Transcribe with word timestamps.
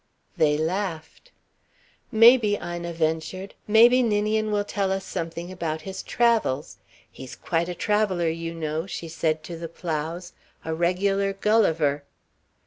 They 0.35 0.57
laughed. 0.57 1.29
"Maybe," 2.11 2.55
Ina 2.55 2.91
ventured, 2.91 3.53
"maybe 3.67 4.01
Ninian 4.01 4.49
will 4.51 4.63
tell 4.63 4.91
us 4.91 5.05
something 5.05 5.51
about 5.51 5.81
his 5.81 6.01
travels. 6.01 6.77
He 7.11 7.23
is 7.25 7.35
quite 7.35 7.69
a 7.69 7.75
traveller, 7.75 8.27
you 8.27 8.55
know," 8.55 8.87
she 8.87 9.07
said 9.07 9.43
to 9.43 9.57
the 9.59 9.69
Plows. 9.69 10.33
"A 10.65 10.73
regular 10.73 11.33
Gulliver." 11.33 12.03